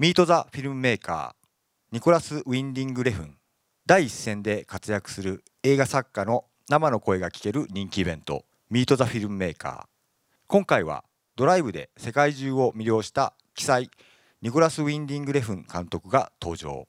[0.00, 3.36] ミート・ザ・フィルムメーカーニコラス・ウィンディング・レフン。
[3.84, 9.84] 第一線で活躍する映画作家の生の声が聞ける人気イベントミート・ザ・フィルムメーカー。
[10.46, 11.04] 今回は
[11.36, 13.90] ドライブで世界中を魅了した奇才
[14.40, 16.88] ニコラス・ウィンディング・レフン監督が登場。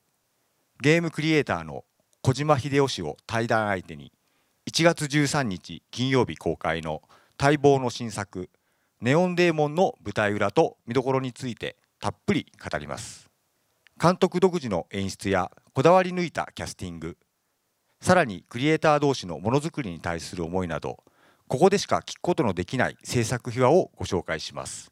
[0.81, 1.83] ゲームクリエイターの
[2.21, 4.13] 小島秀夫氏を対談相手に
[4.69, 7.01] 1月13日金曜日公開の
[7.37, 8.49] 待望の新作
[9.01, 13.29] 「ネオンデーモン」の舞台裏と見どころについてたっぷり語ります
[14.01, 17.15] 監督独自の演出やこだわり抜いたキャスティング
[18.01, 20.97] さらにクリエイター同士のものづくりに対する思いなど
[21.47, 24.91] ここでしか聞くことのできない制作秘話をご紹介します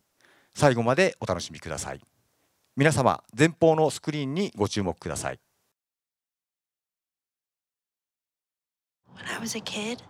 [0.53, 2.01] 最後までお楽しみください
[2.75, 5.39] 皆様前方のスクリーンにご注目ください
[9.15, 10.03] When I was a kid,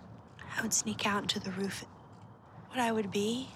[0.57, 1.85] I would sneak out into the roof.
[2.69, 3.47] What I would be?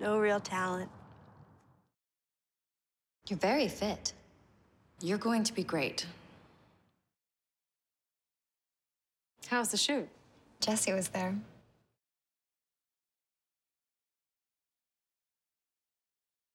[0.00, 0.88] No real talent.
[3.28, 4.12] You're very fit.
[5.00, 6.06] You're going to be great.
[9.48, 10.08] How's the shoot?
[10.60, 11.34] Jesse was there.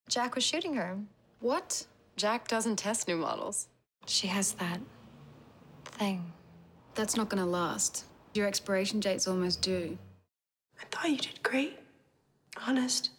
[0.07, 0.97] Jack was shooting her.
[1.39, 1.85] What?
[2.17, 3.67] Jack doesn't test new models.
[4.05, 4.79] She has that
[5.85, 6.33] thing.
[6.95, 8.05] That's not gonna last.
[8.33, 9.97] Your expiration date's almost due.
[10.81, 11.79] I thought you did great.
[12.65, 13.11] Honest.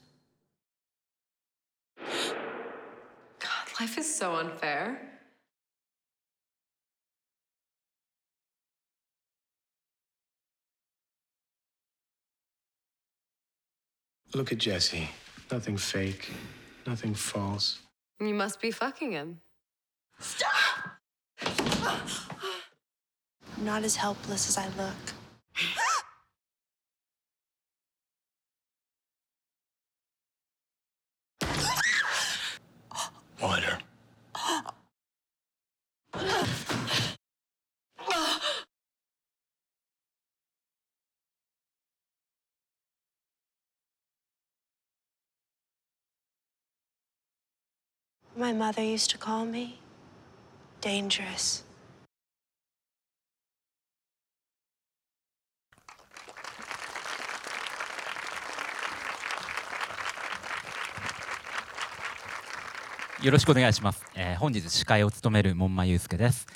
[3.80, 5.00] Life is so unfair.
[14.34, 15.08] Look at Jesse.
[15.50, 16.30] Nothing fake,
[16.86, 17.80] nothing false.
[18.20, 19.40] You must be fucking him.
[20.18, 20.50] Stop!
[23.56, 25.89] I'm not as helpless as I look.
[48.40, 49.78] My mother used to call me
[50.80, 51.62] dangerous.
[63.22, 64.02] よろしくお願いします。
[64.14, 66.46] えー本日司会を務める門馬祐介です。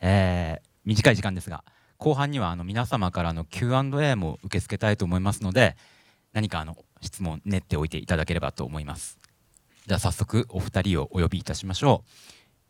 [0.00, 1.62] えー短い時間ですが、
[1.98, 5.76] 後半にはあの皆様からの Q&A も受け付けたいと思いますので、
[6.32, 9.21] 何かあの質問練っておいていただければと思います。
[9.86, 12.04] じゃあ早速お二人をお呼びいたしましょ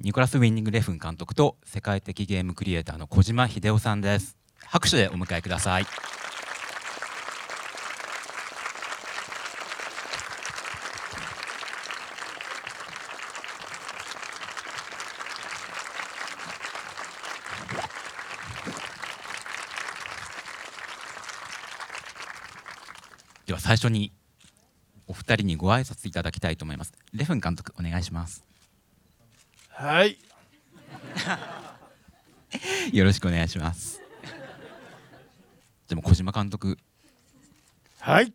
[0.01, 0.03] う。
[0.03, 4.39] ニコラス・ウィンニング・レフン監督と世界的ゲームクリエイターの小島秀夫さんです。
[4.65, 5.87] 拍手でお迎えください。
[23.45, 24.13] では最初に
[25.13, 26.95] お二人にご挨拶いただきたいと思います。
[27.13, 28.43] レフン監督お願いします。
[29.69, 30.17] はい。
[32.97, 34.01] よろしくお願いします。
[35.89, 36.79] でも小島監督
[38.01, 38.33] はい。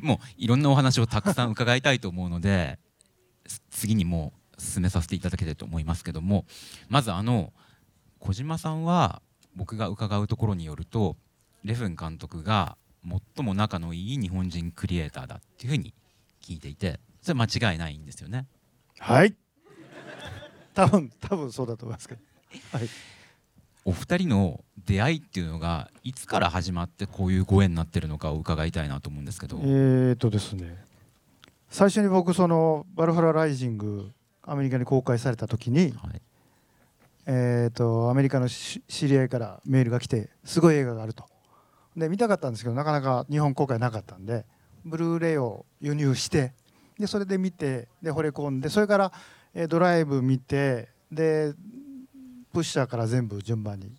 [0.00, 2.80] もういろんなお話をたくさん伺いたいと思うので
[3.46, 6.46] す次にもう進めさせていただきたいと思いますけども
[6.88, 7.52] まずあの
[8.18, 9.22] 小島さんは
[9.54, 11.16] 僕が伺うところによると
[11.62, 15.92] レフン監督が最も仲のいい日本人クリエイターだっていうふうに
[16.40, 18.46] 聞いていてそれ間違いないんですよね。
[18.98, 19.34] はい。
[20.74, 22.20] 多分多分そうだと思いますけど。
[22.72, 22.88] はい。
[23.84, 29.58] お二人の出会いっていうのがいつから始まってこういうご縁になってるのかを伺いたいなと思うんですけど。
[29.58, 30.84] えーとですね。
[31.68, 34.10] 最初に僕そのバルファラライジング
[34.42, 36.22] アメリカに公開された時に、はい
[37.26, 41.31] えーとアメリカのし知り合いからメールが来てすごい映画があると。
[41.96, 44.44] で見たかったんですけどなかなか日本公開なかったんで
[44.84, 46.52] ブルーレイを輸入して
[46.98, 49.12] でそれで見てで惚れ込んでそれから、
[49.54, 51.52] えードライブ見てで
[52.52, 53.92] プッシャーから全部順番に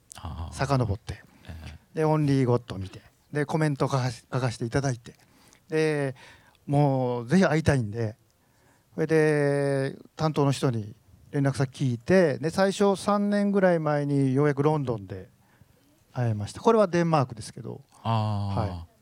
[0.51, 3.01] 遡ってえでオンリーゴッド見て
[3.31, 5.13] でコメント書かし書かせていただいて
[5.69, 6.15] で
[6.65, 8.15] もうぜひ会いたいんで
[8.93, 10.93] それで担当の人に
[11.31, 15.29] 連絡先聞いてで最初3年ぐらい前にようやくロンドンで
[16.13, 16.61] 会えました。
[16.61, 17.81] これはデンマークですけど。
[18.03, 18.93] はい。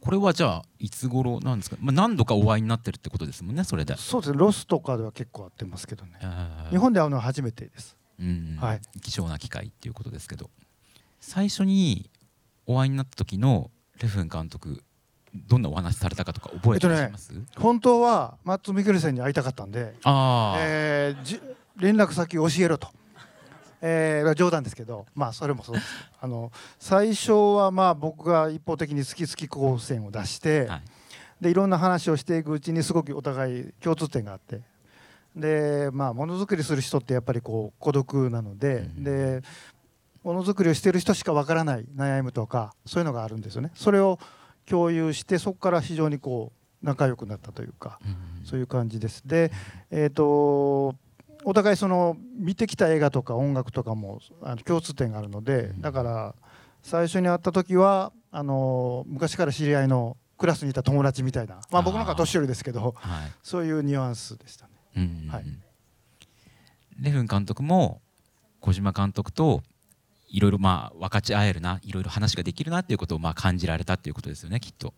[0.00, 6.12] これはじゃあいつ頃なんですか、まあ、何度かお会いになってるってことですもんねそれで、そうですねロスとかでは結構会ってますけどね。
[6.20, 6.70] えー。
[6.70, 7.96] 日本で会うのは初めてです。
[8.20, 8.80] うんはい。
[9.00, 10.48] 貴重な機会っていうことですけど。
[11.20, 12.08] 最初に
[12.66, 14.84] お会いになった時のレフン監督
[15.48, 21.40] どんなお話されたかとか覚覚えてらっしゃいます、本当はマッツ・ミケルセンに会いたかったんで、ああ、えーじ
[21.76, 22.88] 連絡先教えろと、
[23.80, 25.86] えー冗談ですけどまあそれもそうです
[26.20, 30.82] あの最初はまあ僕が一方的に好き好き光線を出して、はい
[31.40, 34.62] でいろんな話をしていくうちにすごくお互い共通点があって
[35.36, 39.42] でまあものづくりする人ってやっぱりこう孤独なので、うんで
[40.24, 43.70] ものづくりをしている人しかわからない悩みとかそういうのがあるんですよね。
[43.74, 44.18] それを
[44.68, 46.50] 共有してそこから非常にこ
[46.82, 49.22] う仲良くなったというか、うんそういう感じです。
[49.26, 49.52] で、
[49.90, 50.94] えー、と
[51.44, 56.34] お互いその見てきた映画とか音楽とかもあの共通点があるのでだから
[56.82, 63.32] 最初に会った時はあの昔から知り合いのクラスにいた友達みたいな、まあ、僕なんか年寄りですけどはい。
[63.42, 64.72] そういうニュアンスでしたね。
[64.96, 65.44] うんはい。
[67.00, 68.00] レフン監督も
[68.60, 69.62] 小島監督と
[70.28, 74.92] いろいろまあ分かち合えるないろいろ話ができるなっていうことをまあ感じられたっていうことですよねきっと。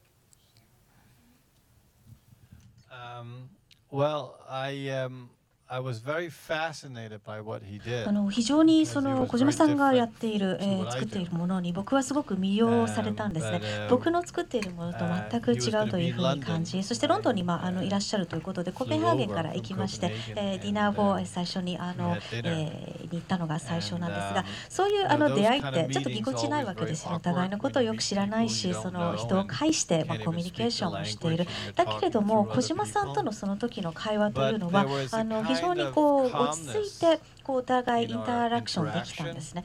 [2.91, 3.49] Um,
[3.91, 5.29] well, I um,
[5.71, 8.09] I was very fascinated by what he did.
[8.09, 13.61] あの非常にその小島さんがやっている、えー作っているものに僕はすごく魅了されたんですね。
[13.91, 15.01] 僕の作っているものと
[15.31, 27.13] 全く違うというふうに感じ、そしてロンドンに、まあ、あのいらっしゃるということで、コペンハーゲンから行きまして、えーディナーを最初にあの、えーに行ったのが最初なんですが、そういうあの出会いってちょっとぎこちないわけですよ。
[27.15, 31.47] お互いのことをよく知らないし、その人を介して、まあ、コミュニケーションをしている。
[31.75, 39.65] だけれども、小島さんとのその時の会話というのは、あの非常にこう落ち着いてこうお互いインタラクションできたんですね。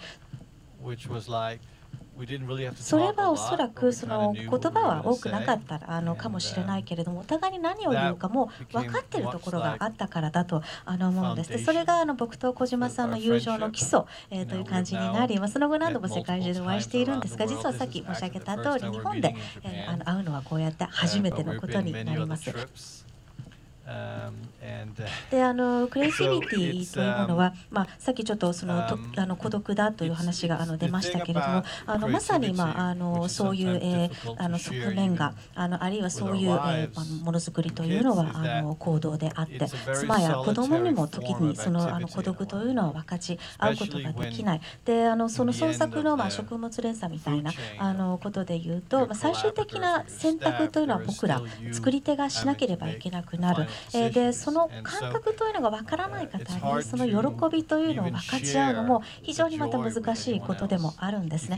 [2.75, 23.12] それはおそらくその言葉は多くなか.ったらあのかもしれないけれどもお互いに何を言うかも分かっているところがあったからだとあの思うんですでそれがあの僕と小島さんの友情の基礎、えーという感じになり、まあ、その後何度も世界中でお会いしているんですが実はさっき申し上げた通り日本で、えーあの会うのはこうやって初めてのことになります。
[23.93, 24.73] Um, uh,
[25.31, 51.41] であのクレイジビティというものは、まあ、さっきちょっとそのとあの孤独だという話があの出ましたけれどもあのまさに、まあ、あのそういう、えーあの側面があのあるいはそういう、えーあのものづくりというのはあの行動であって妻や子供にも時にそのあの孤独というのは分かち合うことができないであのその創作の、まあ、食物連鎖みたいなあのことで言うと、まあ、最終的な選択というのは僕ら
[51.71, 53.67] 作り手がしなければいけなくなる。
[53.93, 56.37] えーでその感覚というのがわからない方
[56.77, 57.05] にその
[57.49, 61.57] 喜びというのを分かち合うのも非常にまた難しいことでもあるんですね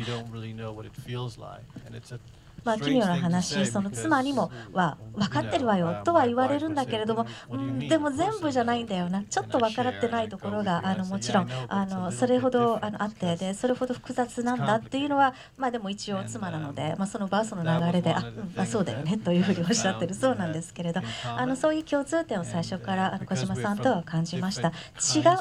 [2.66, 11.50] まあ、奇妙な話、その妻にもは分かってるわよとは言われるんだけれども、うん、でも全部じゃないんだよな、ちょっと分からってないところがあのもちろん。
[11.70, 21.02] あのそれほどあのあってで、それほど複雑なんだっていうのは、まあ、でも一応妻なので、まあ、そのバースの流れで、あ、うんまあ、そうだよねというふうにおっしゃってるそうなんですけれど、
[21.38, 24.70] あのそういう共通点を最初からあの小島さんとは感じました。
[24.70, 24.74] 違う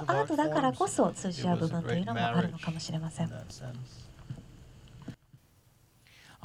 [0.06, 3.32] アートだからこそ通じ合う部分というのもあるのかもしれません.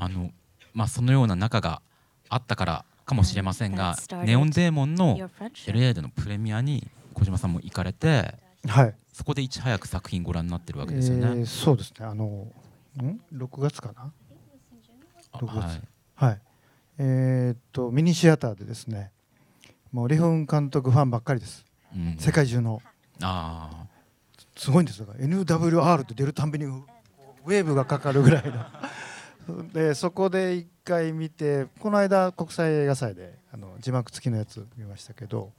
[0.02, 0.32] あの
[0.80, 1.82] まあ、そのような仲が
[2.30, 5.18] あったからかもしれませんがネオンデーモンの.
[5.18, 8.36] LA でのプレミアに小島さんも行かれて
[8.66, 11.26] はい、そこでいち早く作品ご覧になってるわえけですよね。
[11.28, 12.06] ーそうですね。
[12.06, 14.12] あのん？6月かな？
[15.34, 15.56] あ6月。
[15.56, 16.30] はい。
[16.30, 16.42] はい。
[17.00, 19.12] えーっとミニシアターでですね
[19.92, 21.66] もうリフン監督ファンばっかりです。
[21.94, 22.16] うん。
[22.18, 22.82] 世界中の。
[23.22, 23.86] あ
[24.56, 25.06] すごいんですよ。
[25.06, 26.70] だから NWR って出るたんびにウ
[27.46, 28.54] ウェーブがかかるぐらいの
[29.74, 35.52] でそこで一回見てこの間国際映画祭であの字幕付きのやつ見ましたけど、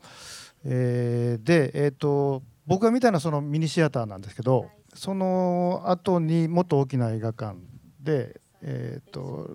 [0.65, 7.57] えーで、えー、と僕が見たのはそのミニシアターなんですけどその後にもっと大きな映画館
[8.01, 9.51] で、えー、と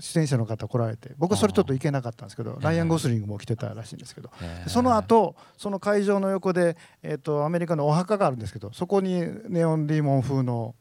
[0.00, 4.30] 出演者の方来られて僕はそれちょっと行けなかったんですけどライアン・ゴスリングも来てたらしいんですけど
[4.66, 10.74] その後その会場の横で、えー、とアメリカのお墓があるんですけどそこにネオンディーモン風の、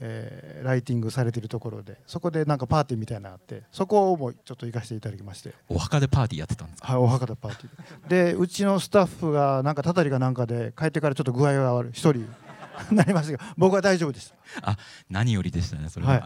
[0.00, 6.92] えーライティングされているところでそこでなんかパーティーみたいなのがあってそこもちょっと行かせていただきまして、お墓でパーティーやってたんですか？
[6.92, 8.08] はい、お墓でパーティー。
[8.08, 11.92] ででうちのスタッフがなんかたたりかなんかで帰ってからちょっと具合が悪い。
[11.92, 12.26] 一人。
[12.92, 14.34] なりましたけど僕は大丈夫でした。
[14.70, 14.76] あ
[15.08, 16.12] 何よりでしたねそれは。
[16.12, 16.24] はい。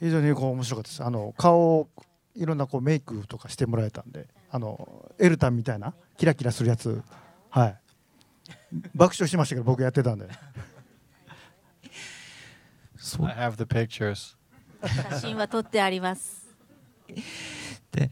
[0.00, 1.02] 非常にこう面白かったです。
[1.04, 1.88] あの顔を
[2.34, 7.02] いろんなこうメイクとかしてもらえたんであのエルタンみたいなキラキラするやつ。
[7.48, 7.76] はい。
[8.94, 10.28] 爆笑しましたけど僕やってたんで
[13.22, 14.36] I have the pictures.
[15.10, 16.46] 写真は撮ってあります。
[17.92, 18.10] で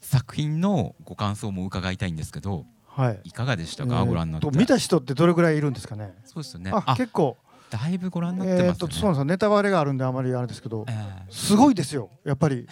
[0.00, 3.20] 作品のご感想も伺いたいんですけどはい。
[3.24, 4.48] いかがでしたか、ご覧になって。
[4.56, 6.14] 見た人ってどれぐらいいるんですかね？
[6.24, 6.70] そうですよね。
[6.72, 7.36] ああ結構。
[7.70, 9.24] だいぶご覧になってえーますよね、とそうなんですよ。
[9.24, 11.32] ネタバレがあるんであまりあれですけどえー。
[11.32, 12.68] すごいですよやっぱり。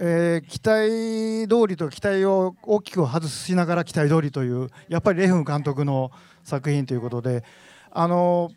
[0.00, 6.10] えー、期待通りと期待を大きく外しながら期待通りというやっぱりレフン監督の
[6.42, 7.44] 作品ということで
[7.92, 8.50] あの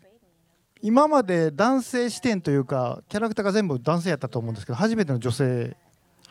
[0.82, 5.76] 今まで男性視点というかキャラクターが全部男性やったと思うんですけど初めての女性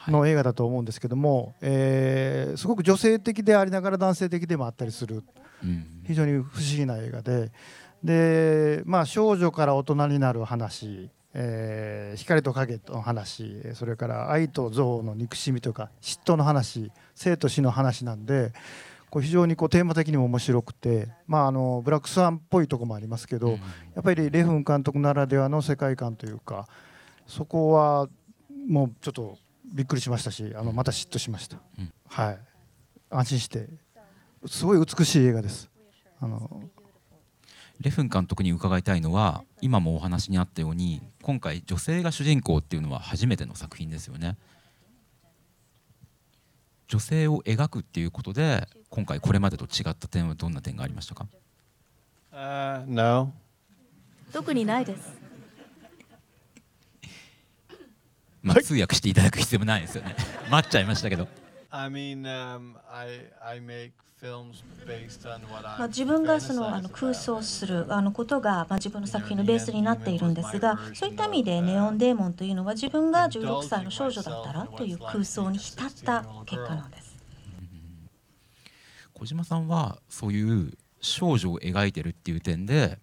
[0.08, 5.24] の映画だと思うんですけども、はい、えー、すごく女性的でありながら男性的でもあったりする、
[5.64, 7.52] うん、非常に不思議な映画で。
[8.04, 18.54] で、まあ、少女から大人になる話、えー、光と影の話それから愛と憎悪の憎しみとか嫉妬の話生と死の話なんで
[19.10, 23.60] こう非常にこうテーマ的にも面白くて、まあ、あのブラックスワンっぽいとこもありますけど、うん、や
[24.00, 26.68] っぱりレフン監督ならではの世界観というか
[27.28, 28.08] そこは
[28.68, 29.38] もうちょっと
[29.74, 32.40] びっくりしましたしあのまた嫉妬しました、うん、はい。
[33.10, 33.68] 安心して。
[34.48, 35.70] すごい美しい映画です。
[36.20, 36.64] あの。
[37.82, 44.38] レフン監督に伺いたいのは今もお話にあったように今回女性が主人公っていうのは初めての作品ですよね。
[46.88, 51.28] 女性を描くっていうことで今回これまでと違った点はどんな点がありましたか、
[52.32, 53.34] uh, no.
[54.32, 55.14] 特にないです
[58.42, 60.16] まあ、通訳していただく必要もないですよね
[60.50, 61.28] 待っちゃいましたけど。
[61.72, 63.92] I mean, um, I, I make
[64.24, 77.05] まあ、自分がそのあの空想するあのことが、まあ、自分の作品のベースになっているんですがそういった意味でネオンデーモンというのは自分が16歳の少女だったらという空想に浸った結果なんです。
[79.18, 83.00] 小島さんはそういう少女を描いてるっていう点で、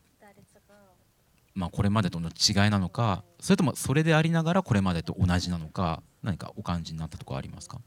[1.55, 7.81] まあ、これまでとの違いなのかそれともそれでありながらこれまでと同じなのか何かお感じになったところありますか？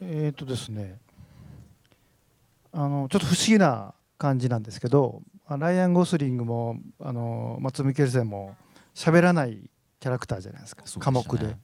[0.00, 0.98] えっ、とですね
[2.72, 8.56] あのちょっと不思議な感じなんですけどライアン・ゴスリングもあの松見ケルセンも
[8.94, 10.84] 喋らないキャラクターじゃないですか。
[10.98, 11.56] 寡黙で。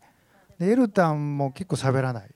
[0.58, 2.30] でエルタンも結構喋らない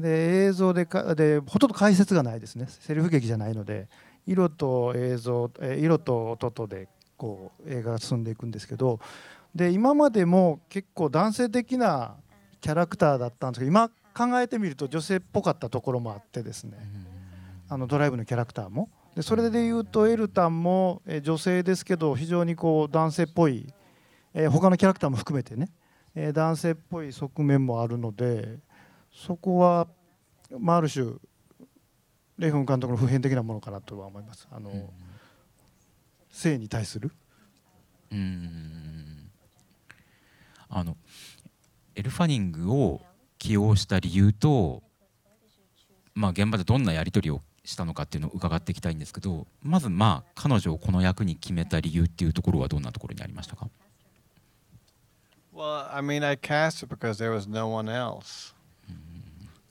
[0.00, 2.66] で映像でかでほとんど解説がないですね。
[2.68, 3.88] セリフ劇じゃないので
[4.26, 9.00] 色と映像色と音とでこう映画が進んでいくんですけど
[9.54, 12.14] で今までも結構男性的な
[12.60, 16.76] キャラクターだったんですけど今考えてみると女性っぽかったところもあってですね、
[17.68, 18.88] あのドライブのキャラクターも。
[19.14, 23.72] でそれでいうとエルタンも、え女性ですけど非常にこう男性っぽい、
[24.34, 25.68] えー、他のキャラクターも含めてね、
[26.14, 28.58] えー、男性っぽい側面もあるので
[29.12, 29.88] そこは、
[30.58, 31.12] まあ、ある種
[32.38, 34.46] レイフン監督の普遍的なものかなとは思います。
[34.50, 34.88] あの、うん、
[36.30, 37.10] 性に対する
[38.12, 39.30] うん
[40.68, 40.96] あの
[41.94, 43.00] エルファニングを
[43.38, 44.82] 起用した理由と、
[46.14, 53.68] まあ、現場でどんなやり取りをしたのかっていうのを伺っていきたいんですけどまずまあ彼女をこの役に決めた理由っていうところはどんなところにありましたか
[55.52, 58.54] ？Well, I mean, I cast it because there was no one else.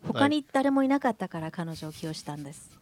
[0.08, 2.76] 他に誰もいなかったから彼女を起用したんです。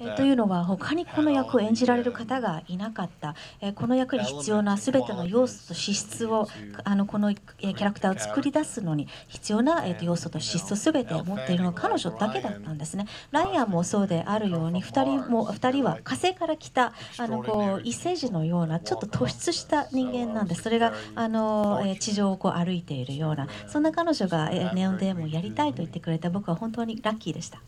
[0.00, 6.48] えというのは他にこの役を演じられる方がいなかった、えこの役に必要なすべての要素と資質を
[6.84, 13.06] あのこのキャラクターを作り出すのに必要な、え要素と資質をすべて持っているのは彼女だけだったんですね。
[13.30, 20.62] ライアンもそうであるように2人も2人は火星から来たあのこう異星人のようなちょっと突出した人間なんです。
[20.62, 27.60] それがあの地上をこう歩いているようなそんな彼女がネオンデーモンをやりたいと言ってくれた僕は本当にラッキーでした。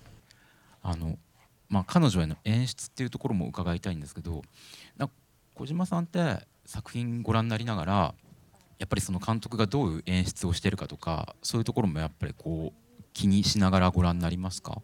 [0.85, 1.19] あの、
[1.69, 4.43] まあ、彼女への演出っていうところも伺いたいんですけど
[5.55, 8.15] 小島さんって作品ご覧になりながら
[8.79, 14.83] やっぱりその監督がどういう演出をしてるかとかそういうところもやっぱりこう気にしながらご覧になりますか？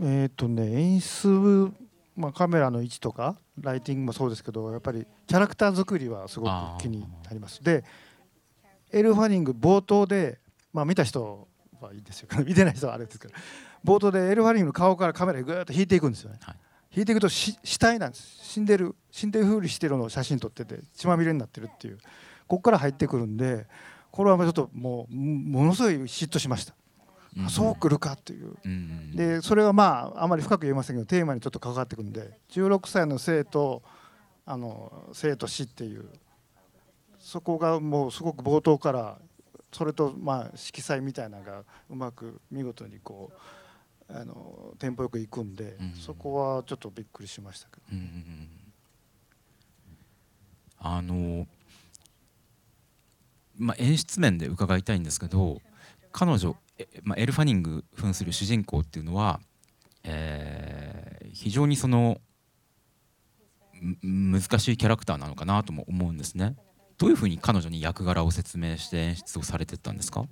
[0.00, 1.70] えっ、とね演出、
[2.16, 7.62] まあ、カメラの位置とかライティングもそうですけどやっぱりキャラクター作りはすごく気になります。
[7.62, 7.84] で
[8.92, 10.38] エル・ファニング冒頭で、
[10.72, 11.48] まあ、見た人
[11.80, 12.28] はいいですよ。
[12.46, 13.34] 見てない人はあれですけど
[13.84, 16.56] 冒頭でエル・ファリングの顔からカメラぐーっと引いていくんですよね、はい、
[16.96, 18.38] 引いていくと死体なんです。
[18.42, 21.98] 死んでる死んでるふうにしてるのを写真撮ってて血まみれになってるっていう。
[22.46, 23.66] ここから入ってくるんで
[24.10, 26.74] これはちょっともうものすごい嫉妬しました。
[27.34, 33.82] うん、そうくるかっていう、うん、でそれはまああまり深く言えませんけどテーマにちょっと関わってくるんで16歳の生と
[34.44, 36.08] あの生と死っていう。
[37.22, 39.18] そこがもうすごく冒頭から
[39.72, 43.38] それとまあ色彩みたいなのがうまく見事にこう
[44.14, 47.82] あのテンポよく行くんで、うん、そこはちょっとびっくりしましたけど。
[47.92, 48.48] うん、
[50.78, 51.46] あの
[53.56, 55.60] まあ、演出面で伺いたいんですけど
[56.10, 56.56] 彼女、
[57.02, 59.40] まあ、エル・ファニング扮する主人公っていうのは、
[60.04, 62.20] えー、非常にその
[64.02, 66.56] 難しいキャラクターなのかなとも思うんですね。
[66.98, 70.24] どういうふうに彼女に役柄を説明して演出をされてったんですか？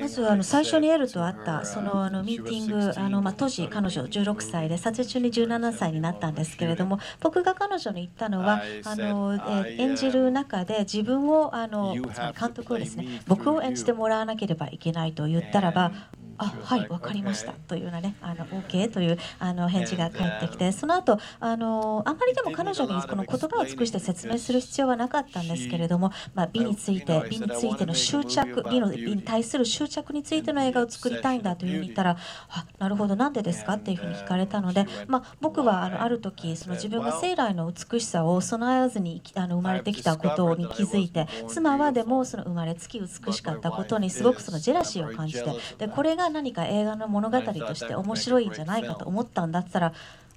[0.00, 15.92] まずあの最初にエルと会ったそのあのミーティングあの、まあ、当時彼女16歳で撮影中に17歳になったんですけれども僕が彼女に言ったのはあの、え演じる中で自分をあのつまり監督をですね僕を演じてもらわなければいけないと言ったらば
[16.38, 17.52] あはい分かりました。
[17.52, 32.16] というようなねあの OK というあの返事が返ってきてその後あのあんまりでも彼女にこの言葉を尽くして説明する必要はなかったんですけれども、まあ、美について美についての執着美の美に対する執着についての映画を作りたいんだというふうに言ったら
[32.48, 33.74] あなるほどなんでですか？
[33.74, 49.92] っていうふうに聞かれたので、まあ、僕はあのある時その自分が生来の美しさを備えわずにあの生まれてきたことに気づいて妻はでもその生まれつき美しかったことにすごくそのジェラシーを感じてでこれが何か映画の物語として面白いんじゃないかと思ったんだったら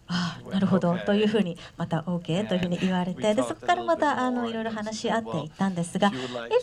[0.09, 0.97] ああなるほど。
[1.05, 6.11] というふうにまた OK というふうに言われてでそこからまたあのいろいろ話し合っていったんですが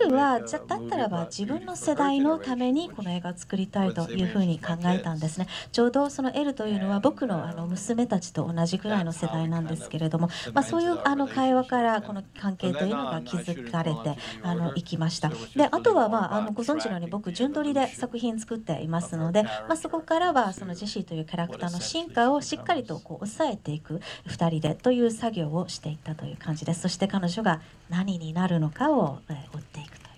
[0.02, 5.46] エルはじゃだったらば自分の世代のためにこの映画を作りたいというふうに考えたんですね。
[5.72, 26.80] ちょうどそのエルというのは僕のあの娘たちと同じくらいの世代なんですけれども、まあ、そういうあの会話からこの関係というのが築かれてあのいきましたであとは、まあ、あのご存知のように僕順取りで作品作っていますので、まあ、そこからはそのジェシーというキャラクターの進化をしっかりとこう抑えていく2人でという作業をしていったという感じです。
[26.80, 30.14] そして彼女が何になるのかを追っていくという。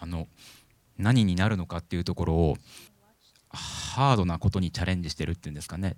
[0.00, 0.26] あの
[0.98, 2.56] 何になるのかっていうところを
[3.50, 5.96] ハードなことにチャレンジしてるっていうんですかね。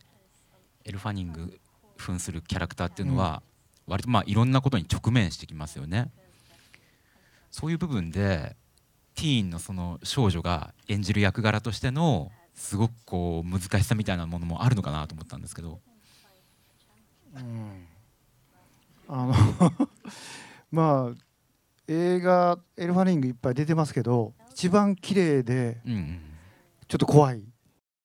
[0.85, 1.59] エルファニング
[1.97, 3.43] 扮するキャラクターっていうのは、
[3.87, 6.11] 割とまあいろんなことに直面してきますよね。
[7.51, 8.57] そういう部分で
[9.15, 12.33] ティーンのその少女が演じる役柄としての
[12.63, 15.81] すごくこう難しさみたいなものもあるのかなと思ったんですけど。
[17.35, 17.87] うん、
[19.09, 19.35] あの
[20.71, 21.15] まあ
[21.89, 25.81] 映画「エルファリング」いっぱい出てますけど一番綺麗で
[26.87, 27.43] ちょっと怖い、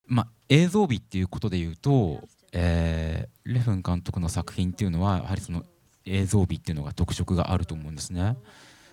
[0.07, 5.65] まあ、映像美っていうことで言うと、えー、レフン監督の作品っていうのはやはりその
[6.05, 8.37] 映像美っていうのが特色があると思うんですね。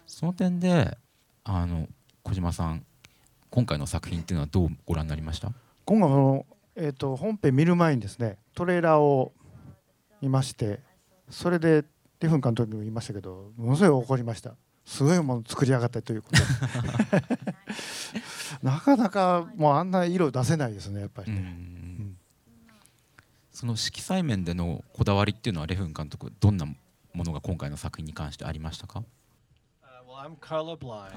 [0.07, 0.99] その点で
[1.45, 1.89] あの
[2.23, 2.85] 小島さん
[3.55, 5.53] 今回の作品っていうのはどうご覧になりました？
[5.85, 9.33] 今回の、えーと、本編見る前にですねトレーラーを
[10.21, 10.81] 見まして
[11.31, 11.85] それで
[12.19, 14.57] レフン監督にも言いましたけどものすごい怒りました。
[14.85, 16.43] すごいもの作り上がったということ
[18.67, 22.17] なかなかもうあんな色出せないですねやっぱりね、うん、
[23.51, 26.75] その色彩面でのこだわりっていうのはレフン監督どんなも
[27.25, 29.03] のが今回の作品に関してありましたか？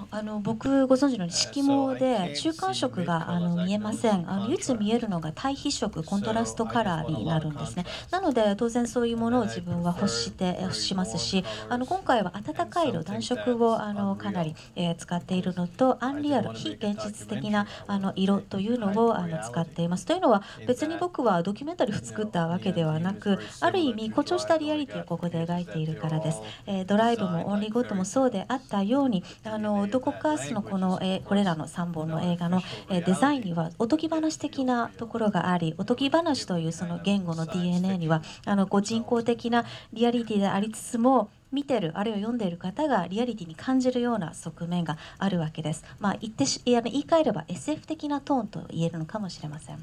[0.09, 4.27] あの僕ご存知のように色毛で中間色があの見えません。
[4.27, 7.85] あの唯一見えるのが対比色コントラストカラーになるんですね。
[8.09, 20.07] なので当然そういうものを自分は欲して欲しますしあの今回は暖かい色暖色をあのかなり、えー、使っているのとアンリアル非現実的なあの色というのをあの使っています。
[20.07, 45.83] というのは別に僕はドキュメンタリーを作ったわけではなくある意味誇張したリアリティをここで描いているからです、えー、ドライブもオンリーゴッドもそうであったよようにあのどこかそのこの、えこれらの3本の映画の、えデザインにはおとぎ話的なところがありおとぎ話というその言語の DNA にはあのこう人工的なリアリティでありつつも見てるあるいは読んでいる方がリアリティに感じるような側面があるわけです。
[45.99, 49.79] まあ、言ってし言い換えれば SF 的なトーンと言えるのかもしれません。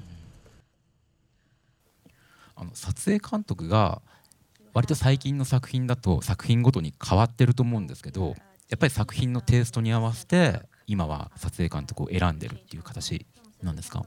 [2.56, 4.02] あの撮影監督が
[4.74, 8.34] 割と最近の作品だと作品ごとに変わってると思うんですけど
[8.70, 13.26] やっぱり作品のテイストに合わせて今は撮影監督を選んでるっていう形
[13.62, 14.04] なんですか？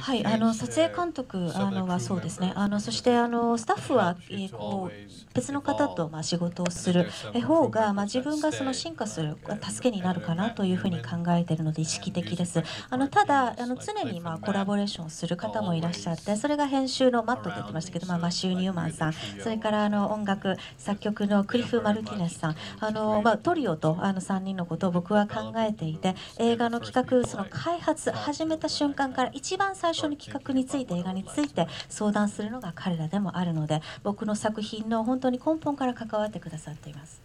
[0.00, 2.52] はい、あの撮影監督あのはそうですね。
[2.56, 7.08] あのそしてあのスタッフは、えー、こう別の方とまあ仕事をする
[7.46, 12.62] 方がまあ自分がその進化する助けになるかなというふうに考えているので意識的です。
[12.90, 37.20] あのただあの常にまあコラボレーションする方もいらっしゃって、それが編集のマットと言ってましたけど、まあマシュー・ニューマンさん、それからあの音楽作曲のクリフ・マルティネスさん、あのまあトリオとあの3人のことを僕は考えていて、映画の企画その開発始めた瞬間から一番最初に企画について映画について相談するのが彼らでもあるので僕の作品の本当に根本から関わってくださっています。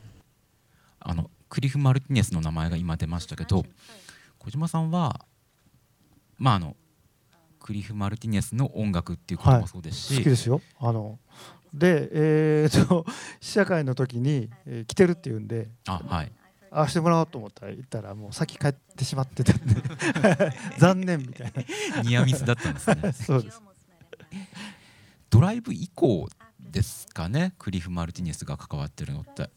[0.99, 3.63] あのクリフ・マルティネスの名前が今出ましたけど
[4.39, 5.25] 小島さんは
[6.38, 6.75] まああの
[7.59, 10.62] クリフ・マルティネスの音楽っていうこともそうですし、はい、好きですよ。
[10.79, 11.19] あの
[11.73, 13.05] で、えーと、
[13.41, 15.69] 試写会の時に、えー、来てるっていうんで。
[15.88, 16.31] あ、はい、
[16.75, 19.75] ああしてもらおうと思ったら行ったらもう先帰ってしまってたんで。
[20.79, 21.53] 残念みたい
[21.95, 22.01] な。
[22.01, 23.12] ニアミスだったんですね。
[23.13, 23.62] そうです。
[25.29, 26.27] ドライブ以降
[26.59, 27.53] ですかね？
[27.59, 29.49] クリフ・マルティネスが関わってるのって。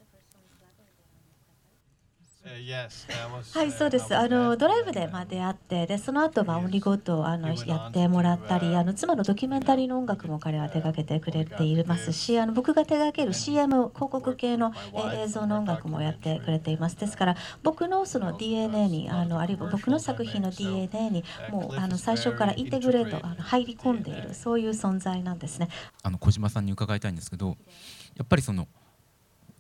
[3.55, 4.17] はい、そうです。
[4.17, 14.73] あのドライブでまあ出会って、でその後まあオンリーゴッドをあのやってもらったり、あの妻のドキュメンタリーの音楽も彼は手掛けてくれていますし、あの僕が手掛ける CM 広告系の
[15.13, 16.97] え映像の音楽もやってくれています。
[16.97, 25.69] ですから僕のその DNA にあのあるいは僕の作品の DNA にもうあの最初からインテグレートあの入り込んでいるそういう存在なんですね。
[26.05, 27.57] あの小島さんに伺いたいんですけど、
[28.17, 28.69] やっぱりその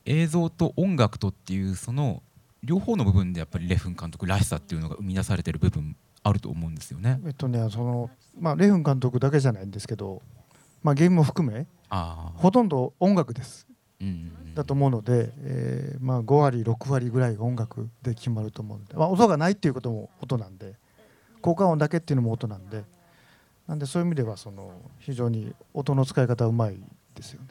[0.04, 2.22] 映像と音楽とっていうその
[2.66, 7.20] 両方の部分でやっぱりレフン監督らしさっていうのが生み出されてる部分あると思うんですよね。
[7.24, 10.20] えっとねそのまあレフン監督だけじゃないんですけど、
[10.82, 11.66] まあゲームも含め
[12.34, 13.66] ほとんど音楽です。
[14.54, 20.74] だと思うので、えー、まあ5割6割ぐらいが音楽で決まると思うので、まあ、音がないっていうことも音なんで
[21.40, 22.84] 効果音だけっていうのも音なんで
[23.66, 26.78] なんでそういう意味ではその非常に音の使い方うまい
[27.14, 27.48] ですよね。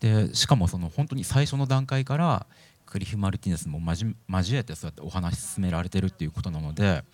[0.00, 2.46] でしかもその本当に最初の段階から
[2.88, 7.04] クリフ・マルティネスも交交えてそうやってお話進められてるっていうことなので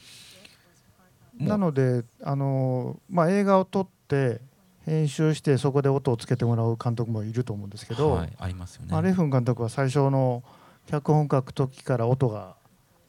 [1.39, 4.41] なのであの、まあ、映画を撮って
[4.87, 10.45] 編集してそこで音をつけてもらう監督もいると思うんですけど、はい、ありますよね、まあ、レフン監督は最初の
[10.87, 12.55] 脚本書く時から音が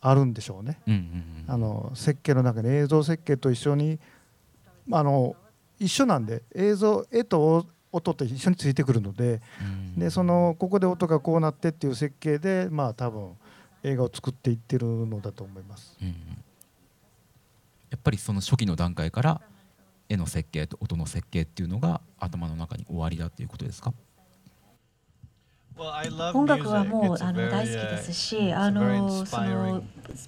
[0.01, 0.99] あるんでしょうね、うんうん
[1.47, 3.99] うん、あの設計の中に映像設計と一緒に
[4.91, 5.35] あの
[5.79, 13.31] 一緒なんで映像絵と音って一緒についてくるので,うん、でそのここで音がこうなってっていう設計でまあ多分
[13.83, 16.13] 映画を作っていってるのだと思います、うん、や
[17.97, 19.41] っぱりその初期の段階から
[20.09, 23.93] 絵の設計と音の設計っていうのが頭の中に終わりだっていうことですか？
[26.33, 29.83] 音楽はもうあの大好きですし、あのその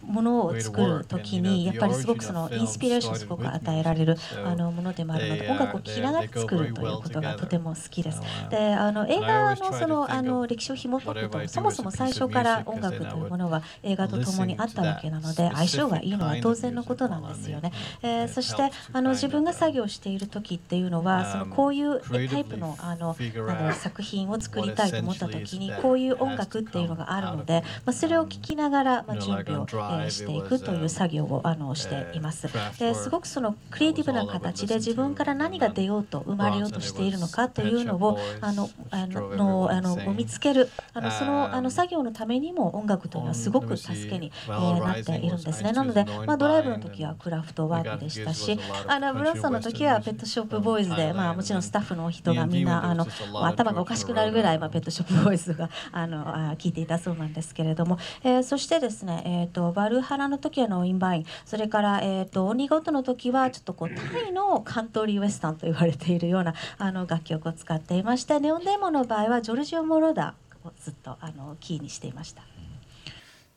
[0.05, 8.21] ものを作る時にやっぱりすごくそのインスピレーションをすごく与えられるあのものでもあるので、音楽を聴きながら作るということがとても好きです。
[8.49, 17.71] で、あの映画のそのあの歴史を紐解くと、そもそも最初から音楽というものは映画とともにあったわけなので、相性がいいのは当然のことなんですよね。
[18.01, 23.15] えー、そしてあの自分が作業している時っていうのは、そのこういうタイプのあの
[23.47, 32.47] あの作品を作りたいと思った時時にこういう音楽っていうのがあるので、まあ、それを聴きながら、まあ、準備を、えー、していくという作業をあのしています。
[32.79, 45.71] ですごくそのクリエイティブな形で自分から何が出ようと生まれようとしているのかというのをあのあののあの見つけるあのそのあの作業のためにも音楽というのはすごく助けに、えー、なっているんですね。
[45.71, 53.07] なので、まあ、ドライブの時はクラフトワークでしたしあのブロッソンの時はペットショップボーイズで、まあ、もちろんスタッフの人がみんなあの
[53.45, 61.25] 頭がおかしくなるぐらい、まあ、ペットショップボーイズボイスがあのあ聞いていたそうなんですけれども、えー、そしてですね、えーと、バルハラの時はノインバイン。
[61.45, 72.43] それから、えーと、とオニゴットの時はちょっとこうタイのカントリーウエスタンと言われているようなあの楽曲を使っていましてネオンデーモンの場合はジョルジオ・モロダをずっとあのキーにしていました。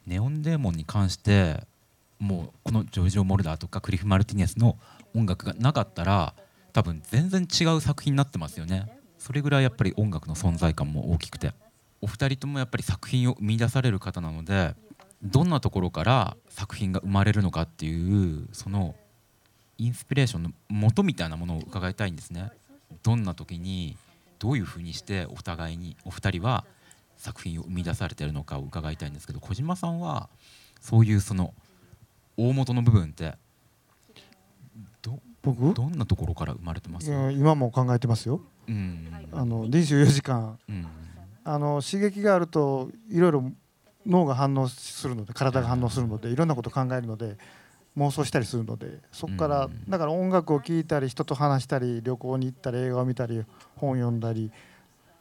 [0.07, 1.65] ネオンデーモンに関して
[2.19, 4.77] もうこのジョルジオ・モルダーとかクリフ・マルティネスの
[5.15, 6.35] 音楽がなかったら
[6.73, 9.00] 多分全然違う作品になってますよね。
[9.21, 11.53] それぐらいやっぱり音楽の存在感も大きくて。
[12.03, 14.75] お二人ともやっぱり作品を生み出される方なので
[15.23, 18.95] どんなところから作品が生まれるのかっていうその
[19.77, 22.53] インスピレーションの元みたいなものを伺いたいんですね。
[23.03, 23.99] どんな時に
[24.39, 26.65] どういうふうにしてお互いにお二人は
[27.19, 30.31] 作品を生み出されているのかを伺いたいんですけど小島さんは
[30.81, 31.53] そういうその
[32.39, 33.35] 大元の部分って
[35.03, 35.75] ど僕？
[35.75, 37.13] どんなところから生まれてます？
[37.33, 38.41] 今も考えてますよ。
[38.71, 40.87] うん、あの24時間、うん、
[41.45, 43.53] あの刺激があるといろいろ
[44.07, 47.37] 脳が反応するので体が反応するのでいろんなこと考えるので
[47.99, 53.45] 妄想したりするのでそこから、だから音楽を聴いたり人と話したり旅行に行ったり映画を見たり
[53.77, 54.53] 本を読んだり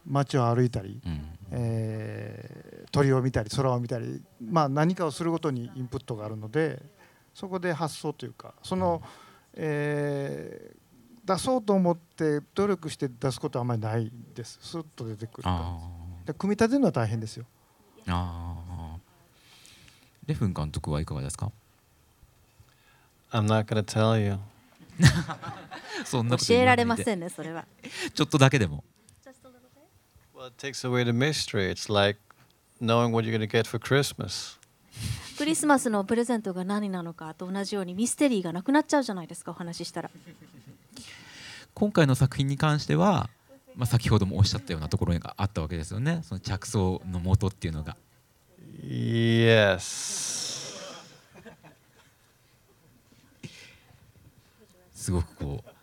[0.05, 6.81] 街を歩いたり、うん、えー、鳥を見たり空を見たり、まあ、何かをするごとにインプットがあるので
[7.33, 9.01] そこで発想というかその、
[9.55, 10.78] えー、
[11.29, 14.57] 出そうと思って努力して出すことはあまりないです。
[14.63, 15.47] スッと出てくる
[16.25, 17.45] で組み立てるのは大変ですよ。
[18.07, 18.55] あ
[20.25, 21.51] レフン監督はいかがですか
[23.31, 24.39] ？I'm not gonna tell you.
[26.03, 27.65] そんな教えられませんねそれは。
[28.15, 28.83] ちょっとだけでも。
[30.35, 31.69] Well, it takes away the mystery.
[31.69, 32.19] It's like
[32.81, 34.57] knowing what you're going to get for Christmas.
[35.37, 40.09] クリスマスのプレゼントが何なのかと同じようにミステリーがなくなっちゃうじゃないですかお話ししたら
[41.79, 43.29] 今回の作品に関しては、
[43.73, 47.95] まあ、先ほどもおっしゃったようなところがあったわけですよねその着想の元っていうのが
[48.83, 50.19] Yes.
[54.93, 55.78] すごくこう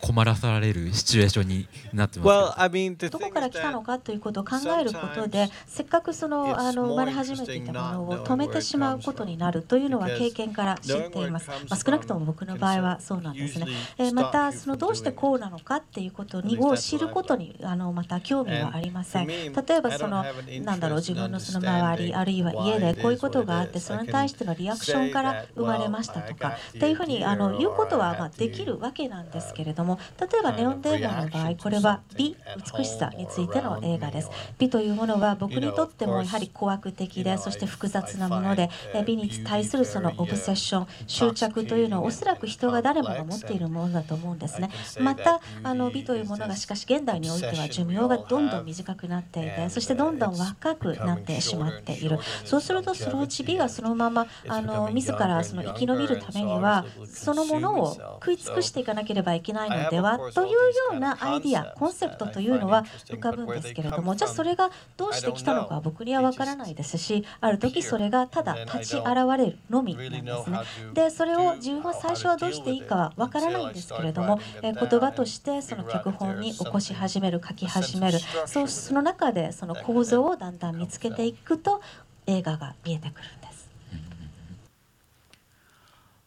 [0.00, 13.66] 困らされるシチュエーションになってます Well, I mean, the どこから来たのかということを考えることでせっかくそのあの生まれ始めていたものを止めてしまうことになるというのは経験から知っています、まあ、少なくとも僕の場合はそうなんですね、
[13.98, 19.26] えーまたそのどうしてこうなのかっていうことにを知ることにあのまた興味はありません。
[19.26, 20.24] 例えばその
[20.62, 29.87] なんだろう自分のその周りあるいは家でこういうことがあってそれに対してのリアクションから生まれましたとかっていうふうにあの言うことはまあできるわけなんですけれども
[30.20, 32.36] 例えばネオンデーモンの場合これは美
[32.76, 34.30] 美しさについての映画です。
[34.58, 44.70] 美というものは僕にとってもやはり怖く的でそして複雑なものでえ美に対するそのオブセッション執着というのはおそらく人が誰もが持っているものだと思うんですね。
[45.00, 52.18] またあの美というものがしかし現代においては寿命がどんどん短くなっていてそしてどんどん若くなってしまっている。
[52.44, 60.56] そうするとそのうち美がそのままあの自らその生き延びるためにはそのものを食い尽くしていかなければいけないのではというよ
[60.92, 70.58] うなアイディアコンセプトというのは浮かぶんですけれどもじゃあそれがどうしてきたのかは僕には分からないですしある時それがただ立ち現れるのみなんですね
[70.94, 81.80] でそれを自分は最初はどうしていいかは分からないんですけれどもえ言葉としてその脚本に起こし始める書き始めるそうその中でその構造をだんだん見つけていくと
[82.26, 83.68] 映画が見えてくるんです。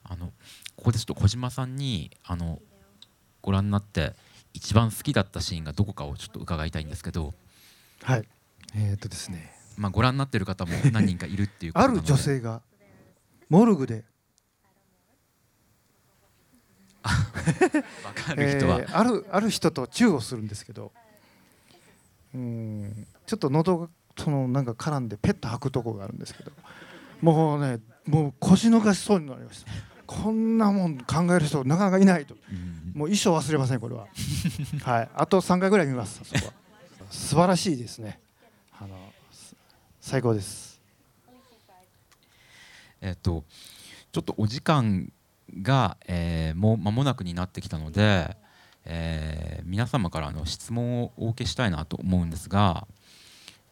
[0.04, 0.28] あの
[0.76, 2.60] ここでちょっと小島さんにあの
[3.42, 4.14] ご覧になって
[4.54, 7.34] 一番好きだったシーンがどこかをちょっと伺いたいんですけど。
[8.04, 8.28] はい。
[8.76, 9.54] えー、っとですね。
[9.78, 12.62] まあご覧になってる方も何人かいるっていうことあるなので女性が
[13.50, 14.06] モルグで。
[17.04, 17.10] わ
[18.14, 20.92] かる人は、えーあるある人とチューをするんですけど。
[22.34, 26.52] うんちょっと喉がそのなんか絡んでペッと吐くとこがあるんですけど。
[27.22, 29.72] もうねもう腰抜かしそうになりました。
[30.06, 32.36] こんなもん考える人なかなかいないと
[32.94, 34.08] もう一生忘れませんこれは。
[34.84, 35.10] はい。
[35.14, 36.54] あと3回ぐらい見ますそこは。
[37.10, 38.20] 素晴らしいですね。
[38.80, 39.56] あのす
[40.00, 40.82] 最高です。
[43.02, 43.44] えっと
[44.12, 45.12] ちょっとお時間
[45.62, 48.38] が、えーもう間もなくになってきたので、
[48.86, 52.88] えー皆様からの質問をお受けしたいなと思うんですが、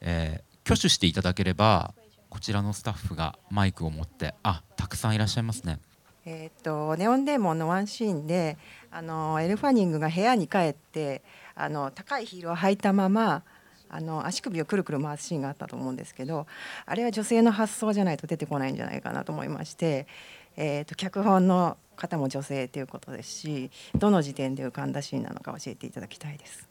[0.01, 1.95] えー挙手していただければ
[2.29, 5.79] こちらのスタッフがマイクを持ってあたくさんいらっしゃいますね。
[6.25, 8.57] えー、とネオンデーモンのワンシーンで
[8.91, 11.21] あのエルファニングが部屋に帰って
[11.55, 13.43] あの高いヒールを履いたまま
[13.89, 16.45] あの足首をくるくる回すシーンがあったと思うんですけど
[16.85, 20.07] あれは女性の発想じゃないと出てこないんじゃないかなと思いまして、
[20.55, 26.69] えー、と脚本の方も女性ということですしどの時点で浮かんだシーンなのか教えていただきたいです。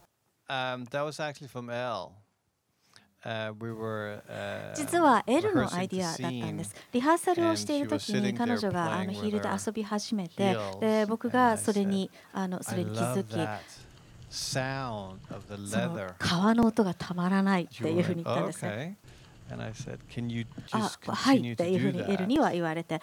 [0.48, 1.74] Um, that was actually from L.
[1.74, 3.07] Uh, we were, uh,
[4.74, 6.74] 実は l のアイディアだったんです。
[6.92, 13.34] リハーサルをしているときに彼女があのヒールで遊び始めて、で僕がそれ,にあのそれに気づき、
[14.30, 15.16] その
[16.18, 18.96] 革の音がたまらないっていうふうに言ったんです、ね。
[19.50, 23.00] あはいっていうふうに l には言われて。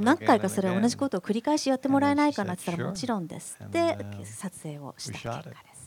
[0.00, 3.58] 何回かそれ同じことを繰り返しやってもらえないかなって言ったらもちろんです。
[3.70, 5.77] で撮影をした結果です。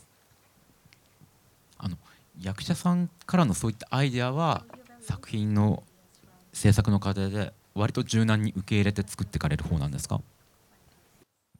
[2.40, 4.64] 役者さんからのそういったアイデアは
[5.00, 5.82] 作品の
[6.52, 10.20] 制作の過程で割と柔軟に受け入れて作っていかれる方なんですか？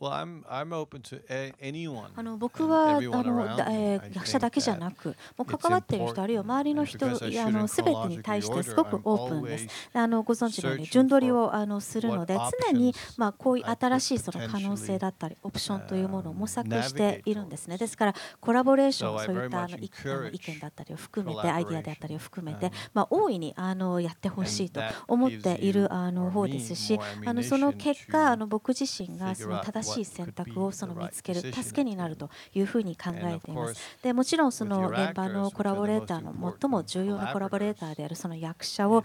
[0.02, 2.08] Well, I'm I'm open to a- anyone.
[2.16, 9.68] あの僕はあの.えー役者だけじゃなくもう関わっている人あるいは周りの人あの in 全てに対してすごくオープン.です。
[9.94, 12.36] あのご存知のように順取りをあのするので
[12.66, 17.78] 常にまあこういう新しいその可能性だったりオプションというものを模索 um, しているんですね。
[17.78, 39.04] ですからコラボレーションそういったあの意見だったりを含めてアイディアであったりを含めて.まあ大いにあのやってほしいと思っているあの方ですしあのその結果あの僕自身がその正しいしい選択をその見つける助けになるというふに考えていますでもちろんその現場のコラボレーターの最も重要なコラボレーターであるその役者を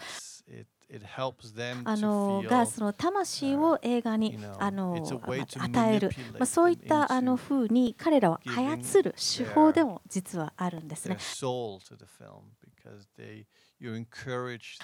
[1.84, 11.18] あのがその魂を映画にあの与える、ま、そういったあの風に彼らは操る手法でも実はあるんですね。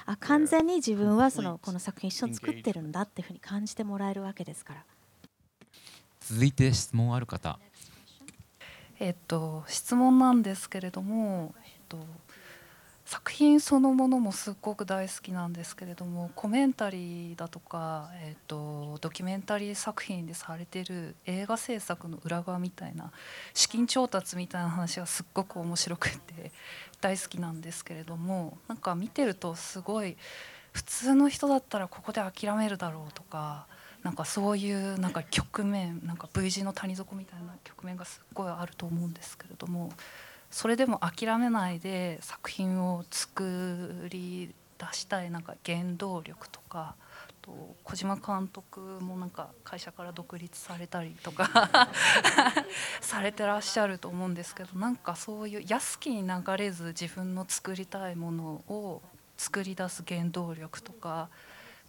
[0.05, 4.85] あ完全に自分はそのこの作品一緒に作ってるんだっていうふうに感じてもらえるわけですから。
[6.29, 7.59] 続いて質問ある方。
[8.99, 11.97] えっと質問なんですけれども、えっと、
[13.05, 23.11] 作品そのものもすっごく大好きなんですけれどもコメンタリーだとか、えっと、ドキュメンタリー作品でされてる映画制作の裏側みたいな
[23.53, 26.51] 資金調達みたいな話がすっごく面白くて
[27.01, 30.15] 大好きなんですけれどもなんか見てるとすごい
[30.71, 33.67] 普通の人だったらここで諦めるだろうとか
[34.03, 39.91] なんかそういうなんか局面なんか V 字の谷底みたいな局面がすっごいあると思うんですけれども
[40.51, 46.95] それでも諦めないで作品を作り出したいなんか原動力とか
[47.41, 51.89] と小島監督もなんか会社から独立されたりとか
[53.01, 59.01] されてらっしゃると思うんですけどなんかそういう安きに流れず自分の作りたいものを
[59.37, 61.29] 作り出す原動力とか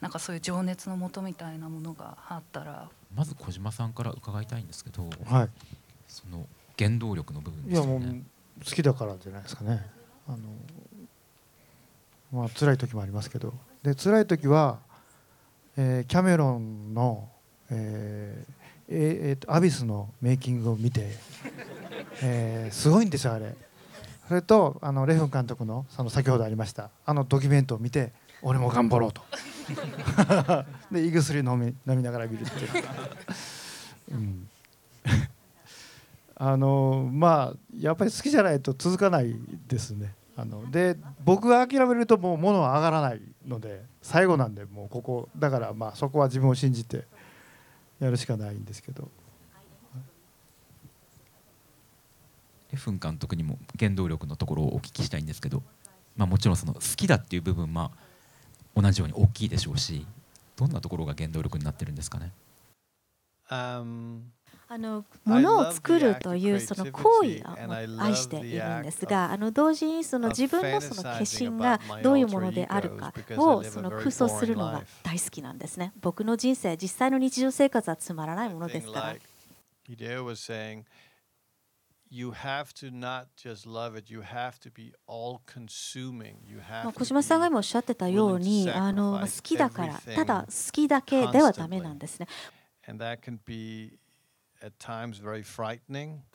[0.04, 2.90] なんかそういう情熱のもとみたいなものがあったら。
[3.16, 5.48] まず小島さんから伺いたいんですけど、はい、
[6.06, 6.44] その
[6.78, 8.00] 原動力の部分いやもう
[8.62, 9.80] 好きだからじゃないですかね。
[10.28, 10.38] あの
[12.30, 13.54] まあ辛い時もありますけど。
[13.82, 14.78] で辛い時は、
[15.78, 17.26] えー、キャメロンの、
[17.70, 18.54] えー
[18.90, 21.12] えー、とアビスのメイキングを見て、
[22.22, 23.54] えー、すごいんですよあれ。
[24.28, 28.12] それとあのレフン監督のその先ほどありましたあのドキュメントを見て
[28.44, 29.22] 俺も頑張ろうと。
[30.92, 32.70] で胃薬飲み飲みながら見るっていう、
[34.12, 34.48] うん、
[36.36, 39.34] あのまあやっぱり好きじゃないと続かない
[39.66, 40.14] ですね。
[40.36, 47.06] あので僕が諦めるともう物は上がらないので最後なんでもうここだからまあそこは自分を信じて
[48.00, 49.08] やるしかないんですけど。
[52.72, 55.62] レフン監督にも原動力のところをお聞きしたいんですけど、
[56.16, 58.13] まあ、もちろんその好きだっていう部分まあ
[58.76, 60.06] 同じように大きいでしょうし
[60.56, 62.32] どんなところが原動力になってるんですかね、
[63.50, 64.20] um
[64.66, 79.16] あの物を作るというその行為を愛しているんですがあの同時にその自分のその化身がどういうものであるかをその空想するのが大好きなんですね僕の人生実際の日常生活はつまらないものですから。
[82.16, 86.36] You have to not just love it, you have to be all consuming.
[86.46, 92.28] You have 小島さんが今おっしゃってたように、あの好きだから、ただ好きだけではダメなんですね。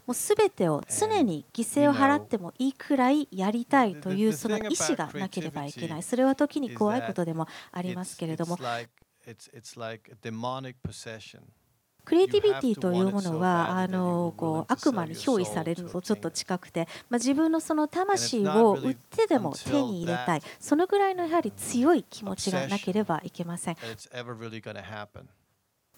[0.05, 6.03] もうすべてを常に犠牲を払ってもいいくらいやりたいというその意思がなければいけない。
[6.03, 8.57] それは時に怖いことでもありますけれども。
[12.05, 20.41] クリエイティビティというものはあのこう悪魔に憑依されるのとちょっと近くて、まあ、自分のその魂を売ってでも手に入れたい。
[20.59, 23.77] そのぐらいのやはり強い気持ちがなければいけません。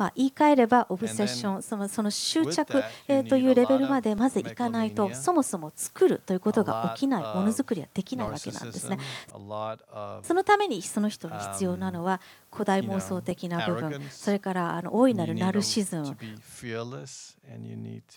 [0.02, 8.98] まあ、言い換えればオブセッションそのその執着、えというレベルまでまずいかないとそもそも作るということが起きないものづくりはできないわけなんですね。
[9.30, 12.20] そのためにその人に必要なのは
[12.52, 14.02] 古代妄想的な部分。
[14.10, 16.18] それからあの大いなるナルシズム。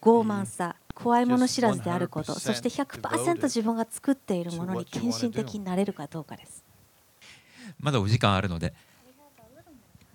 [0.01, 2.33] 傲慢さ怖いもの知らずであること。
[2.33, 6.65] そして100%自分が作っているものに献身的になれるかどうかです。
[7.79, 8.73] まだお時間あるので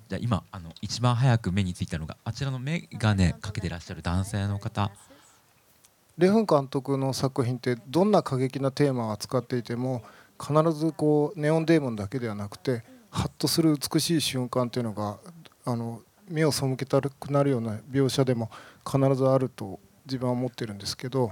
[0.10, 4.91] じゃ今あの一番早く目についたのがあちらの眼鏡かけてらっしゃる男性の方。
[6.17, 10.04] レフン監督の作品ってどんな過激なテーマを扱っていても
[10.41, 15.19] 必ずこうネオンデーモンだけではなくてハッとする美しい瞬間っていうのが
[15.63, 18.50] あの目を背けたくなるような描写でも
[18.86, 21.32] 必ずあると自分は思ってるんですけど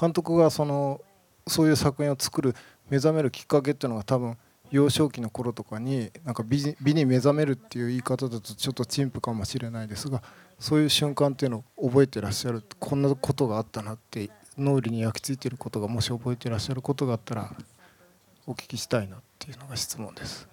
[0.00, 1.00] 監督がその
[1.46, 2.54] そういう作品を作る
[2.88, 4.38] 目覚めるきっかけっていうのが多分
[4.70, 10.22] 幼少期の頃とかになんか美美に目覚めるっていう言い方だとちょっと陳腐かもしれないですが
[10.58, 17.52] そういう瞬間っていうのを覚えてらっしゃるこんなことがあったなって脳裏に焼き付いてることがもし覚えてらっしゃることがあったら
[18.46, 20.48] お聞きしたいなっていうのが質問です。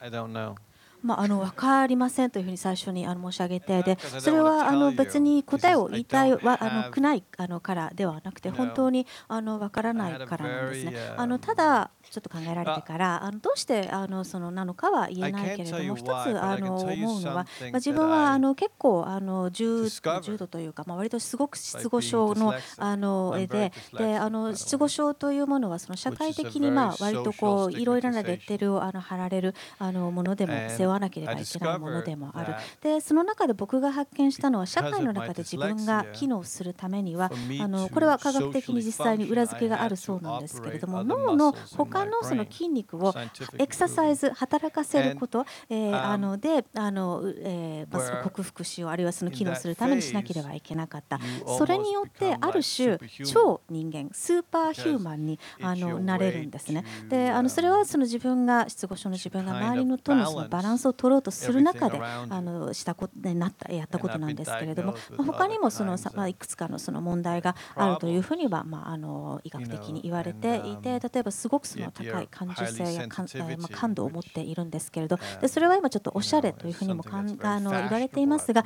[0.00, 0.54] I don't know.
[1.02, 10.92] まあ、あの分かりませんというふうに最初にあの申し上げてでそれはあの別に答えを言いたいはあのくないあのからではなくて本当にあの分からないからなんですね。
[11.16, 32.54] あのただちょっと考えられてからあのどうしてあのそのなのかは言えないけれども一つあの思うのは、まあ、自分はあの結構あの重重度というか、まあ、割とすごく失語症のあの絵でであの失語症というものはその社会的にまあ割とこういろいろなレッテルをあの貼られるあのものでも背負わなければいけないものでもある。
[32.82, 43.14] でその中で僕が発見したのは社会の中で自分が機能するためにはあのこれは科学的に実際に裏付けがあるそうなんですけれども脳の他のその筋肉を
[43.58, 51.18] エクササイズ働かせること、えー、あのであの、えー、まあ、克服しようあるいはその機能するためにしなければいけなかった。
[51.58, 56.84] それによってある種超人間スーパーヒューマンにあのなれるんですね。
[57.08, 73.26] であのそれはその自分が失語症の自分が周りのとのそのバランスを取ろうとする中であのしたことになったやったことなんですけれども、まあ、他にもそのまあ、いくつかのその問題があるというふうには、まあ、あの医学的に言われていて例えばすごくその高い感受性や感,、
[73.58, 78.64] まあ、感度を持っているんですけれどでそれは今ちょっとおしゃれというふうにもかんあの言われていますが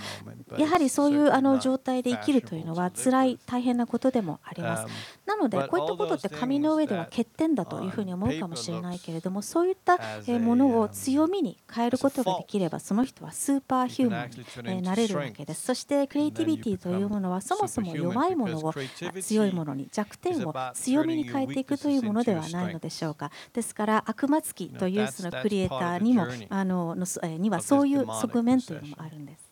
[0.58, 4.92] やはりそういうあの状態で生きるというのは辛い大変なことでもあります。
[5.36, 9.98] なのでこういったことって紙の上では欠点だというふうに思うかもしれないけれどもそういった
[10.38, 15.62] ものを強みに変えることができればその人はスーパーヒューマンになれるわけです。
[15.62, 18.74] そしてクリエイティビティというものはそもそも弱いものを
[19.20, 23.30] 強いものに弱点を強みに変えていくというものではないのでしょうか。
[23.52, 26.96] ですから悪魔つきというそのクリエイターにもあの
[27.38, 29.46] にはそういう側面というのもあるんです。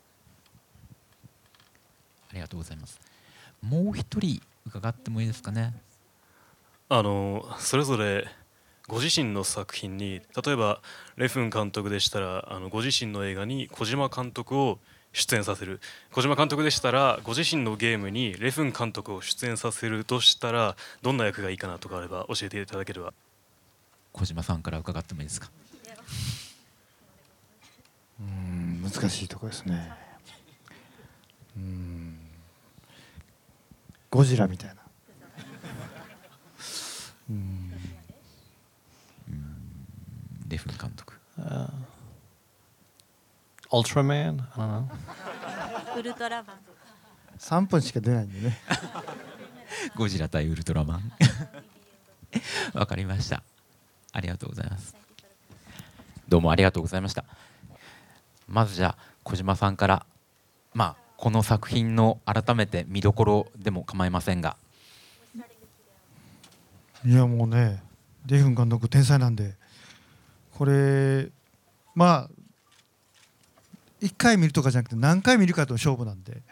[2.30, 3.00] ありがとうございます。
[3.62, 5.74] もう一人伺ってもいいですかね？
[6.88, 8.26] あのそれぞれ
[8.86, 10.80] ご自身の作品に例えば
[11.16, 14.78] レフン監督でしたらあのご自身の映画に小島監督を
[15.12, 15.80] 出演させる。
[16.12, 23.14] 小島監督でしたらご自身のゲームにレフン監督を出演させるとしたらどんな役がいいかなとかあれば教えていただければ。
[24.12, 25.50] 小島さんから伺ってもいいですか？
[28.20, 29.92] うん難しいところですね。
[31.56, 32.03] うん
[34.14, 34.76] ゴジラみたいな。
[37.30, 37.72] うん。
[40.46, 41.68] レフン監督、uh
[43.72, 44.90] ウルトラマン
[45.98, 46.56] ウルトラマン。
[47.40, 48.56] 3分しか出ないんでね。
[49.96, 51.12] ゴジラ対ウルトラマン。
[52.72, 53.42] わかりました。
[54.12, 54.94] ありがとうございます。
[56.28, 57.24] どうもありがとうございました。
[58.46, 60.06] まずじゃあ小島さんから。
[60.72, 64.58] まあこの作品の改めて見どころでも構いませんが。
[67.02, 67.82] いやもうね
[68.26, 69.54] デフン監督天才なんで
[70.52, 71.30] これ
[71.94, 72.30] まあ
[74.02, 76.42] 1回見るとかじゃなくて何回見るかと勝負なんで、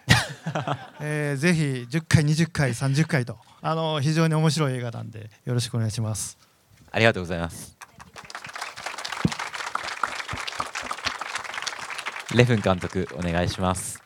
[1.01, 6.39] えー、ぜひ10回20回30回とあの非常に面白い映画なんでよろしくお願いします。
[6.91, 7.77] ありがとうございます。
[12.35, 14.01] レフン監督お願いします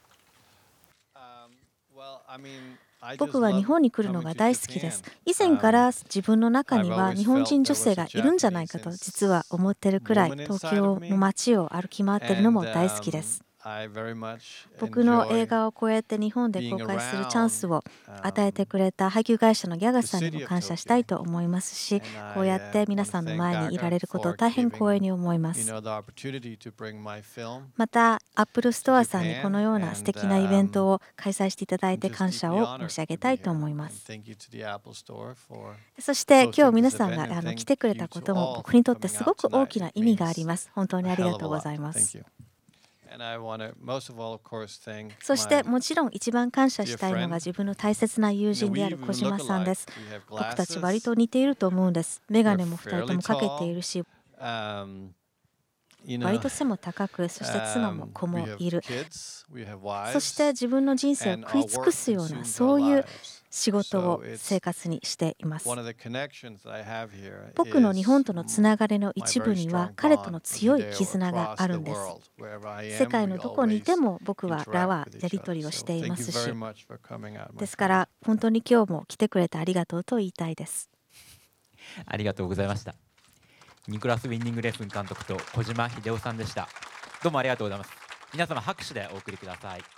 [3.18, 5.04] 僕は日本に来るのが大好きです。
[5.24, 13.45] 以前から自分の中には日本人女性がいるんじゃないかと実は思ってるくらい東京の街を歩き回ってるのも大好きです。
[14.78, 17.82] 僕の映画をこうやって日本で公開するチャンスを
[18.22, 22.00] 与えてくれた配給会社のギャガさんにも感謝したいと思いますし
[22.34, 25.68] こうやって皆さんの前にいられることを大変光栄に思います。
[27.76, 34.06] またアップルストアさんにこのような素敵なイベントを開催していただいて感謝を申し上げたいと思います。
[35.98, 40.70] そして今日皆さんがあの来てくれたことも僕にとってすごく大きな意味があります。
[40.72, 42.18] 本当にありがとうございます
[45.22, 49.86] そしてもちろん一番感謝したいのが自分の大切な友人である小島さんです。
[50.28, 52.22] 僕たち割と似ていると思うんです。
[52.28, 54.04] メガネも2人ともかけているし。
[56.20, 58.80] 割と背も高く、そして妻も子もいる。
[58.82, 63.04] そして自分の人生を食い尽くすような、そういう
[63.56, 65.66] 仕事を生活にしています。
[65.66, 65.80] 僕
[67.80, 72.00] の日本とのつながりの一部には彼との強い絆があるんです。
[72.98, 76.34] 世界のどこにいても僕はラはやり取りをしていますし、
[77.54, 80.90] ですから本当に今日も来てくれてありがとうと言いたいです。
[82.04, 82.94] ありがとうございました。
[83.88, 86.68] ニクラス・ウィンディング・レッフン監督と小島秀夫さんでした。
[87.22, 87.90] どうもありがとうございます。
[88.34, 89.95] 皆様拍手でお送りください。